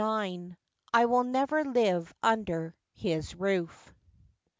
* 0.01 0.03
I 0.03 0.47
WILL 1.05 1.25
NEVER 1.25 1.63
LITE 1.63 2.07
UNDER 2.23 2.73
HIS 2.91 3.35
ROOF.' 3.35 3.93